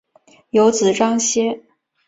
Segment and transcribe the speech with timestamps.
[0.49, 1.61] 有子章碣。